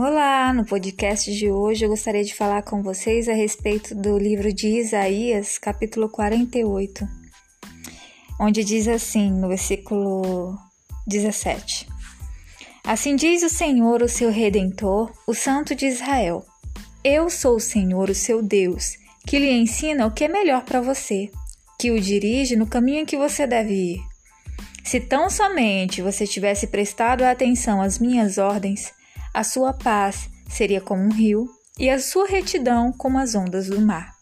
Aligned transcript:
Olá! 0.00 0.52
No 0.52 0.64
podcast 0.64 1.28
de 1.36 1.50
hoje 1.50 1.84
eu 1.84 1.88
gostaria 1.88 2.22
de 2.22 2.32
falar 2.32 2.62
com 2.62 2.84
vocês 2.84 3.28
a 3.28 3.32
respeito 3.32 3.96
do 3.96 4.16
livro 4.16 4.52
de 4.52 4.68
Isaías, 4.68 5.58
capítulo 5.58 6.08
48, 6.08 7.04
onde 8.40 8.62
diz 8.62 8.86
assim, 8.86 9.28
no 9.28 9.48
versículo 9.48 10.56
17: 11.04 11.88
Assim 12.84 13.16
diz 13.16 13.42
o 13.42 13.48
Senhor, 13.48 14.00
o 14.00 14.08
seu 14.08 14.30
redentor, 14.30 15.10
o 15.26 15.34
Santo 15.34 15.74
de 15.74 15.86
Israel: 15.86 16.46
Eu 17.02 17.28
sou 17.28 17.56
o 17.56 17.60
Senhor, 17.60 18.08
o 18.08 18.14
seu 18.14 18.40
Deus, 18.40 18.96
que 19.26 19.36
lhe 19.36 19.50
ensina 19.50 20.06
o 20.06 20.12
que 20.12 20.22
é 20.22 20.28
melhor 20.28 20.62
para 20.62 20.80
você, 20.80 21.28
que 21.76 21.90
o 21.90 22.00
dirige 22.00 22.54
no 22.54 22.68
caminho 22.68 23.00
em 23.00 23.04
que 23.04 23.16
você 23.16 23.48
deve 23.48 23.74
ir. 23.74 24.00
Se 24.84 25.00
tão 25.00 25.28
somente 25.28 26.00
você 26.00 26.24
tivesse 26.24 26.68
prestado 26.68 27.24
atenção 27.24 27.82
às 27.82 27.98
minhas 27.98 28.38
ordens, 28.38 28.96
a 29.32 29.44
sua 29.44 29.72
paz 29.72 30.28
seria 30.48 30.80
como 30.80 31.02
um 31.02 31.12
rio 31.12 31.48
e 31.78 31.88
a 31.88 31.98
sua 31.98 32.26
retidão 32.26 32.92
como 32.92 33.18
as 33.18 33.34
ondas 33.34 33.68
do 33.68 33.80
mar. 33.80 34.18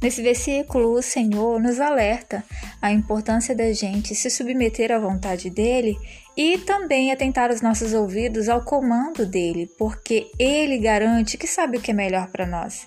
Nesse 0.00 0.22
versículo, 0.22 0.92
o 0.92 1.02
Senhor 1.02 1.60
nos 1.60 1.80
alerta 1.80 2.44
a 2.80 2.92
importância 2.92 3.54
da 3.54 3.72
gente 3.72 4.14
se 4.14 4.30
submeter 4.30 4.92
à 4.92 4.98
vontade 4.98 5.50
dele 5.50 5.98
e 6.36 6.56
também 6.58 7.10
atentar 7.10 7.50
os 7.50 7.60
nossos 7.60 7.92
ouvidos 7.92 8.48
ao 8.48 8.62
comando 8.62 9.26
dele, 9.26 9.68
porque 9.76 10.30
ele 10.38 10.78
garante 10.78 11.36
que 11.36 11.48
sabe 11.48 11.78
o 11.78 11.80
que 11.80 11.90
é 11.90 11.94
melhor 11.94 12.28
para 12.28 12.46
nós. 12.46 12.86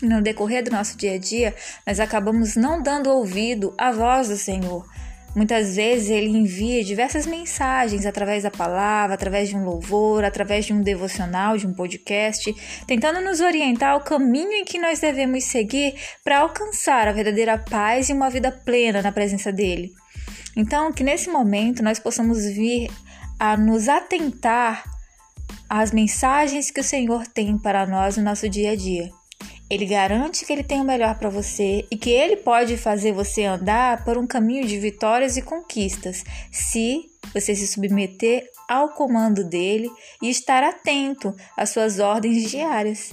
No 0.00 0.22
decorrer 0.22 0.64
do 0.64 0.70
nosso 0.70 0.96
dia 0.96 1.14
a 1.14 1.18
dia, 1.18 1.54
nós 1.86 2.00
acabamos 2.00 2.56
não 2.56 2.82
dando 2.82 3.10
ouvido 3.10 3.74
à 3.76 3.92
voz 3.92 4.28
do 4.28 4.36
Senhor, 4.36 4.86
Muitas 5.34 5.76
vezes 5.76 6.10
ele 6.10 6.28
envia 6.28 6.84
diversas 6.84 7.26
mensagens 7.26 8.04
através 8.04 8.42
da 8.42 8.50
palavra, 8.50 9.14
através 9.14 9.48
de 9.48 9.56
um 9.56 9.64
louvor, 9.64 10.24
através 10.24 10.66
de 10.66 10.74
um 10.74 10.82
devocional, 10.82 11.56
de 11.56 11.66
um 11.66 11.72
podcast, 11.72 12.54
tentando 12.86 13.20
nos 13.20 13.40
orientar 13.40 13.92
ao 13.92 14.00
caminho 14.00 14.52
em 14.52 14.64
que 14.64 14.78
nós 14.78 15.00
devemos 15.00 15.44
seguir 15.44 15.94
para 16.22 16.40
alcançar 16.40 17.08
a 17.08 17.12
verdadeira 17.12 17.56
paz 17.56 18.10
e 18.10 18.12
uma 18.12 18.28
vida 18.28 18.52
plena 18.52 19.00
na 19.00 19.10
presença 19.10 19.50
dele. 19.50 19.90
Então, 20.54 20.92
que 20.92 21.02
nesse 21.02 21.30
momento 21.30 21.82
nós 21.82 21.98
possamos 21.98 22.44
vir 22.44 22.90
a 23.40 23.56
nos 23.56 23.88
atentar 23.88 24.84
às 25.68 25.92
mensagens 25.92 26.70
que 26.70 26.80
o 26.80 26.84
Senhor 26.84 27.26
tem 27.26 27.56
para 27.56 27.86
nós 27.86 28.18
no 28.18 28.22
nosso 28.22 28.48
dia 28.50 28.72
a 28.72 28.76
dia. 28.76 29.21
Ele 29.72 29.86
garante 29.86 30.44
que 30.44 30.52
ele 30.52 30.62
tem 30.62 30.82
o 30.82 30.84
melhor 30.84 31.14
para 31.18 31.30
você 31.30 31.86
e 31.90 31.96
que 31.96 32.10
ele 32.10 32.36
pode 32.36 32.76
fazer 32.76 33.10
você 33.10 33.44
andar 33.44 34.04
por 34.04 34.18
um 34.18 34.26
caminho 34.26 34.66
de 34.66 34.78
vitórias 34.78 35.38
e 35.38 35.40
conquistas, 35.40 36.26
se 36.50 37.06
você 37.32 37.54
se 37.54 37.66
submeter 37.66 38.44
ao 38.68 38.90
comando 38.90 39.42
dele 39.42 39.90
e 40.20 40.28
estar 40.28 40.62
atento 40.62 41.34
às 41.56 41.70
suas 41.70 42.00
ordens 42.00 42.50
diárias. 42.50 43.12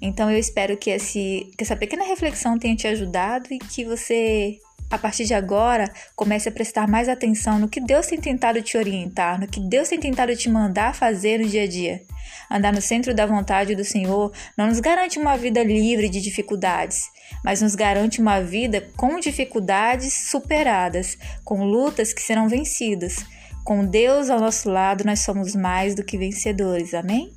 Então 0.00 0.30
eu 0.30 0.38
espero 0.38 0.76
que, 0.76 0.88
esse, 0.88 1.50
que 1.58 1.64
essa 1.64 1.74
pequena 1.74 2.04
reflexão 2.04 2.56
tenha 2.56 2.76
te 2.76 2.86
ajudado 2.86 3.48
e 3.50 3.58
que 3.58 3.84
você 3.84 4.60
a 4.90 4.96
partir 4.96 5.24
de 5.24 5.34
agora, 5.34 5.90
comece 6.14 6.48
a 6.48 6.52
prestar 6.52 6.88
mais 6.88 7.08
atenção 7.08 7.58
no 7.58 7.68
que 7.68 7.80
Deus 7.80 8.06
tem 8.06 8.20
tentado 8.20 8.62
te 8.62 8.76
orientar, 8.76 9.40
no 9.40 9.46
que 9.46 9.60
Deus 9.60 9.88
tem 9.88 9.98
tentado 9.98 10.34
te 10.36 10.48
mandar 10.48 10.94
fazer 10.94 11.38
no 11.38 11.48
dia 11.48 11.64
a 11.64 11.66
dia. 11.66 12.02
Andar 12.50 12.72
no 12.72 12.80
centro 12.80 13.14
da 13.14 13.26
vontade 13.26 13.74
do 13.74 13.84
Senhor 13.84 14.32
não 14.56 14.68
nos 14.68 14.80
garante 14.80 15.18
uma 15.18 15.36
vida 15.36 15.62
livre 15.62 16.08
de 16.08 16.20
dificuldades, 16.20 17.02
mas 17.44 17.60
nos 17.60 17.74
garante 17.74 18.20
uma 18.20 18.40
vida 18.40 18.88
com 18.96 19.18
dificuldades 19.18 20.30
superadas, 20.30 21.18
com 21.44 21.64
lutas 21.64 22.12
que 22.12 22.22
serão 22.22 22.48
vencidas. 22.48 23.24
Com 23.64 23.84
Deus 23.84 24.30
ao 24.30 24.38
nosso 24.38 24.70
lado, 24.70 25.04
nós 25.04 25.20
somos 25.20 25.56
mais 25.56 25.94
do 25.94 26.04
que 26.04 26.16
vencedores. 26.16 26.94
Amém? 26.94 27.35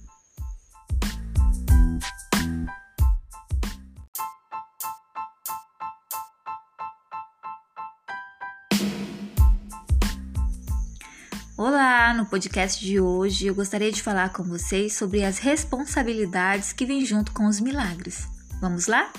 Olá! 11.61 12.13
No 12.13 12.25
podcast 12.25 12.79
de 12.79 13.01
hoje 13.01 13.47
eu 13.47 13.53
gostaria 13.53 13.91
de 13.91 14.01
falar 14.01 14.31
com 14.31 14.43
vocês 14.43 14.93
sobre 14.93 15.25
as 15.25 15.39
responsabilidades 15.39 16.71
que 16.71 16.85
vêm 16.85 17.03
junto 17.03 17.33
com 17.33 17.47
os 17.47 17.59
milagres. 17.59 18.29
Vamos 18.61 18.87
lá? 18.87 19.11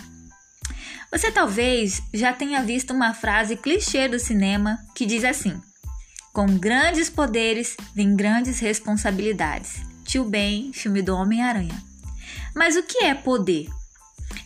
Você 1.12 1.30
talvez 1.30 2.02
já 2.14 2.32
tenha 2.32 2.62
visto 2.62 2.94
uma 2.94 3.12
frase 3.12 3.58
clichê 3.58 4.08
do 4.08 4.18
cinema 4.18 4.78
que 4.94 5.04
diz 5.04 5.22
assim: 5.22 5.60
Com 6.32 6.56
grandes 6.56 7.10
poderes 7.10 7.76
vem 7.94 8.16
grandes 8.16 8.58
responsabilidades. 8.58 9.82
Tio 10.06 10.24
Ben, 10.24 10.72
filme 10.72 11.02
do 11.02 11.14
Homem-Aranha. 11.14 11.78
Mas 12.56 12.74
o 12.74 12.82
que 12.82 13.04
é 13.04 13.14
poder? 13.14 13.68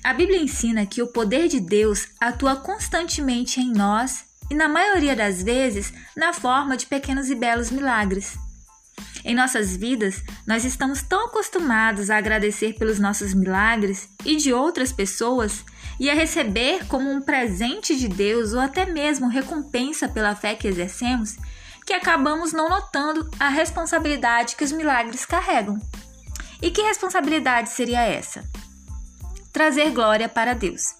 A 0.02 0.12
Bíblia 0.12 0.42
ensina 0.42 0.84
que 0.84 1.00
o 1.00 1.12
poder 1.12 1.46
de 1.46 1.60
Deus 1.60 2.08
atua 2.20 2.56
constantemente 2.56 3.60
em 3.60 3.70
nós 3.70 4.24
e, 4.50 4.54
na 4.54 4.68
maioria 4.68 5.16
das 5.16 5.42
vezes, 5.42 5.92
na 6.16 6.32
forma 6.32 6.76
de 6.76 6.86
pequenos 6.86 7.30
e 7.30 7.34
belos 7.34 7.70
milagres. 7.70 8.36
Em 9.24 9.34
nossas 9.34 9.74
vidas, 9.74 10.22
nós 10.46 10.64
estamos 10.64 11.02
tão 11.02 11.26
acostumados 11.26 12.10
a 12.10 12.18
agradecer 12.18 12.74
pelos 12.74 12.98
nossos 12.98 13.32
milagres 13.32 14.08
e 14.24 14.36
de 14.36 14.52
outras 14.52 14.92
pessoas 14.92 15.64
e 15.98 16.10
a 16.10 16.14
receber 16.14 16.86
como 16.86 17.10
um 17.10 17.22
presente 17.22 17.96
de 17.96 18.06
Deus 18.06 18.52
ou 18.52 18.60
até 18.60 18.84
mesmo 18.84 19.28
recompensa 19.28 20.08
pela 20.08 20.36
fé 20.36 20.54
que 20.54 20.68
exercemos, 20.68 21.36
que 21.86 21.94
acabamos 21.94 22.52
não 22.52 22.68
notando 22.68 23.30
a 23.40 23.48
responsabilidade 23.48 24.56
que 24.56 24.64
os 24.64 24.72
milagres 24.72 25.24
carregam. 25.24 25.78
E 26.60 26.70
que 26.70 26.82
responsabilidade 26.82 27.70
seria 27.70 28.02
essa? 28.02 28.44
Trazer 29.52 29.90
glória 29.90 30.28
para 30.28 30.54
Deus, 30.54 30.94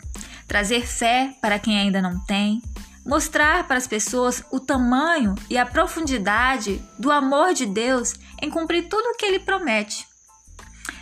trazer 0.47 0.87
fé 0.87 1.35
para 1.43 1.59
quem 1.59 1.79
ainda 1.79 2.01
não 2.01 2.19
tem, 2.25 2.63
mostrar 3.05 3.67
para 3.67 3.77
as 3.77 3.87
pessoas 3.87 4.43
o 4.51 4.59
tamanho 4.59 5.35
e 5.51 5.59
a 5.59 5.67
profundidade 5.67 6.83
do 6.99 7.13
amor 7.13 7.53
de 7.53 7.67
Deus 7.67 8.15
em 8.41 8.51
cumprir 8.51 8.89
tudo 8.89 9.05
o 9.07 9.17
que 9.17 9.27
ele 9.27 9.41
promete. 9.41 10.07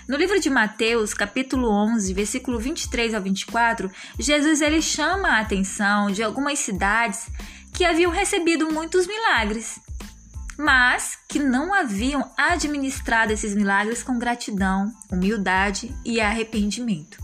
No 0.08 0.16
livro 0.16 0.40
de 0.40 0.50
Mateus, 0.50 1.14
capítulo 1.14 1.70
11, 1.70 2.12
versículo 2.12 2.58
23 2.58 3.14
ao 3.14 3.22
24, 3.22 3.90
Jesus 4.18 4.60
ele 4.60 4.82
chama 4.82 5.28
a 5.28 5.40
atenção 5.40 6.10
de 6.10 6.22
algumas 6.22 6.58
cidades 6.58 7.30
que 7.72 7.84
haviam 7.84 8.10
recebido 8.10 8.70
muitos 8.72 9.06
milagres, 9.06 9.80
mas 10.58 11.16
que 11.28 11.38
não 11.38 11.72
haviam 11.72 12.30
administrado 12.36 13.32
esses 13.32 13.54
milagres 13.54 14.02
com 14.02 14.18
gratidão, 14.18 14.92
humildade 15.10 15.94
e 16.04 16.20
arrependimento. 16.20 17.21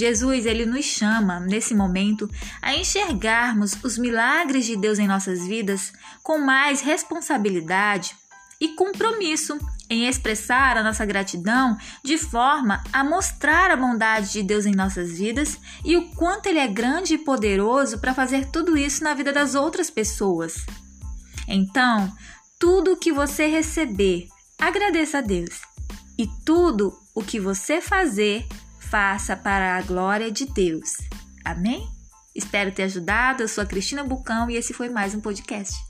Jesus, 0.00 0.46
ele 0.46 0.64
nos 0.64 0.86
chama 0.86 1.38
nesse 1.38 1.74
momento 1.74 2.26
a 2.62 2.74
enxergarmos 2.74 3.76
os 3.84 3.98
milagres 3.98 4.64
de 4.64 4.74
Deus 4.74 4.98
em 4.98 5.06
nossas 5.06 5.46
vidas 5.46 5.92
com 6.22 6.38
mais 6.38 6.80
responsabilidade 6.80 8.16
e 8.58 8.68
compromisso 8.68 9.58
em 9.90 10.08
expressar 10.08 10.78
a 10.78 10.82
nossa 10.82 11.04
gratidão 11.04 11.76
de 12.02 12.16
forma 12.16 12.82
a 12.90 13.04
mostrar 13.04 13.70
a 13.70 13.76
bondade 13.76 14.32
de 14.32 14.42
Deus 14.42 14.64
em 14.64 14.74
nossas 14.74 15.18
vidas 15.18 15.58
e 15.84 15.98
o 15.98 16.10
quanto 16.12 16.46
ele 16.46 16.58
é 16.58 16.66
grande 16.66 17.14
e 17.14 17.18
poderoso 17.18 17.98
para 17.98 18.14
fazer 18.14 18.46
tudo 18.46 18.78
isso 18.78 19.04
na 19.04 19.12
vida 19.12 19.34
das 19.34 19.54
outras 19.54 19.90
pessoas. 19.90 20.64
Então, 21.46 22.10
tudo 22.58 22.92
o 22.92 22.96
que 22.96 23.12
você 23.12 23.46
receber, 23.48 24.28
agradeça 24.58 25.18
a 25.18 25.20
Deus. 25.20 25.60
E 26.18 26.26
tudo 26.46 26.98
o 27.14 27.22
que 27.22 27.38
você 27.38 27.82
fazer, 27.82 28.46
faça 28.90 29.36
para 29.36 29.76
a 29.76 29.82
glória 29.82 30.32
de 30.32 30.44
Deus. 30.46 30.96
Amém? 31.44 31.88
Espero 32.34 32.72
ter 32.72 32.82
ajudado. 32.82 33.42
Eu 33.42 33.48
sou 33.48 33.62
a 33.62 33.66
Cristina 33.66 34.02
Bucão 34.02 34.50
e 34.50 34.56
esse 34.56 34.74
foi 34.74 34.88
mais 34.88 35.14
um 35.14 35.20
podcast. 35.20 35.89